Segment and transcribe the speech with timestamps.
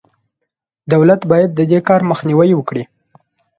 [0.93, 2.83] دولت باید د دې کار مخنیوی وکړي.